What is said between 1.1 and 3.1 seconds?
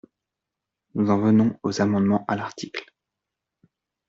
en venons aux amendements à l’article.